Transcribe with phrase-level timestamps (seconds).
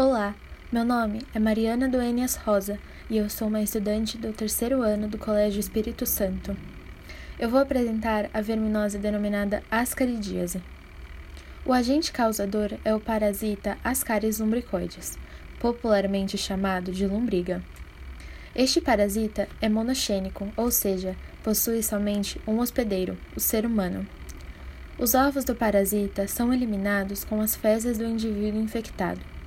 [0.00, 0.32] Olá,
[0.70, 2.78] meu nome é Mariana Duenas Rosa
[3.10, 6.56] e eu sou uma estudante do terceiro ano do Colégio Espírito Santo.
[7.36, 10.62] Eu vou apresentar a verminose denominada ascaridíase.
[11.66, 15.18] O agente causador é o parasita Ascaris lumbricoides,
[15.58, 17.60] popularmente chamado de lombriga.
[18.54, 24.06] Este parasita é monogênico, ou seja, possui somente um hospedeiro, o ser humano.
[24.96, 29.37] Os ovos do parasita são eliminados com as fezes do indivíduo infectado.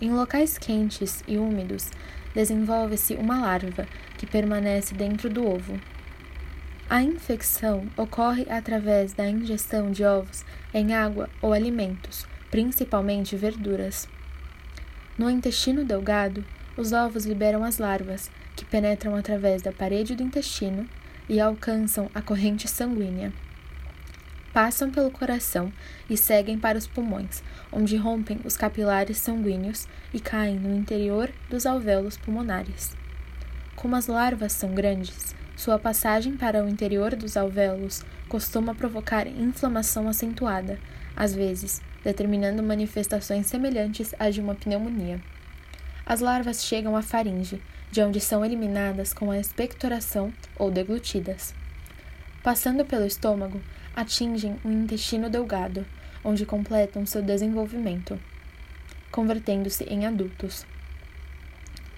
[0.00, 1.90] Em locais quentes e úmidos,
[2.32, 3.84] desenvolve-se uma larva
[4.16, 5.80] que permanece dentro do ovo.
[6.88, 14.08] A infecção ocorre através da ingestão de ovos em água ou alimentos, principalmente verduras.
[15.18, 16.44] No intestino delgado,
[16.76, 20.88] os ovos liberam as larvas, que penetram através da parede do intestino
[21.28, 23.32] e alcançam a corrente sanguínea
[24.58, 25.72] passam pelo coração
[26.10, 31.64] e seguem para os pulmões, onde rompem os capilares sanguíneos e caem no interior dos
[31.64, 32.96] alvéolos pulmonares.
[33.76, 40.08] Como as larvas são grandes, sua passagem para o interior dos alvéolos costuma provocar inflamação
[40.08, 40.76] acentuada,
[41.14, 45.20] às vezes, determinando manifestações semelhantes às de uma pneumonia.
[46.04, 51.54] As larvas chegam à faringe, de onde são eliminadas com a expectoração ou deglutidas.
[52.42, 53.60] Passando pelo estômago,
[53.94, 55.84] atingem o intestino delgado,
[56.24, 58.18] onde completam seu desenvolvimento,
[59.10, 60.64] convertendo-se em adultos.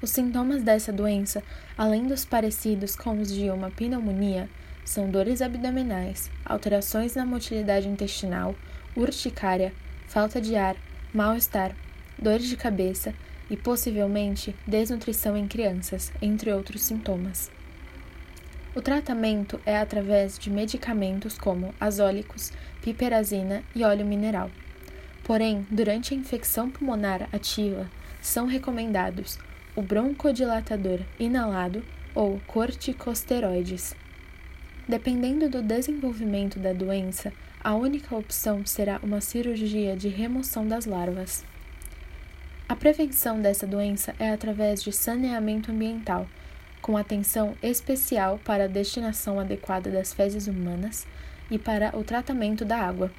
[0.00, 1.42] Os sintomas dessa doença,
[1.76, 4.48] além dos parecidos com os de uma pneumonia,
[4.82, 8.54] são dores abdominais, alterações na motilidade intestinal,
[8.96, 9.74] urticária,
[10.08, 10.74] falta de ar,
[11.12, 11.76] mal-estar,
[12.18, 13.14] dores de cabeça
[13.50, 17.50] e possivelmente desnutrição em crianças, entre outros sintomas.
[18.72, 24.48] O tratamento é através de medicamentos como azólicos, piperazina e óleo mineral.
[25.24, 27.90] Porém, durante a infecção pulmonar ativa,
[28.22, 29.38] são recomendados
[29.74, 31.82] o broncodilatador inalado
[32.14, 33.96] ou corticosteroides.
[34.88, 37.32] Dependendo do desenvolvimento da doença,
[37.62, 41.44] a única opção será uma cirurgia de remoção das larvas.
[42.68, 46.28] A prevenção dessa doença é através de saneamento ambiental
[46.90, 51.06] com atenção especial para a destinação adequada das fezes humanas
[51.48, 53.12] e para o tratamento da água.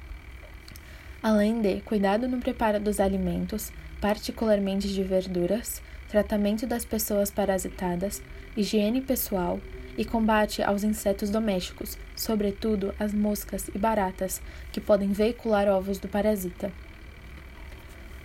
[1.22, 8.20] Além de cuidado no preparo dos alimentos, particularmente de verduras, tratamento das pessoas parasitadas,
[8.54, 9.58] higiene pessoal
[9.96, 16.08] e combate aos insetos domésticos, sobretudo as moscas e baratas, que podem veicular ovos do
[16.08, 16.70] parasita.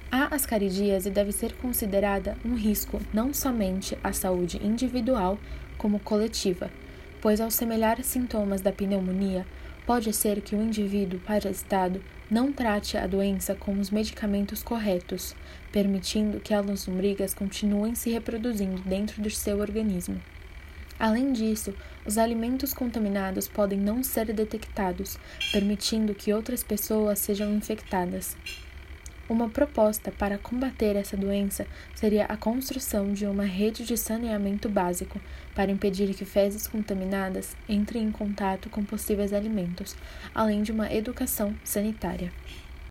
[0.10, 5.38] A ascaridíase deve ser considerada um risco não somente à saúde individual,
[5.78, 6.72] como coletiva,
[7.22, 9.46] pois ao semelhar sintomas da pneumonia,
[9.86, 12.02] pode ser que o indivíduo parasitado
[12.32, 15.36] não trate a doença com os medicamentos corretos,
[15.74, 20.22] permitindo que as lombrigas continuem se reproduzindo dentro do seu organismo.
[21.00, 21.74] Além disso,
[22.06, 25.18] os alimentos contaminados podem não ser detectados,
[25.52, 28.36] permitindo que outras pessoas sejam infectadas.
[29.30, 35.20] Uma proposta para combater essa doença seria a construção de uma rede de saneamento básico
[35.54, 39.98] para impedir que fezes contaminadas entrem em contato com possíveis alimentos,
[40.34, 42.32] além de uma educação sanitária.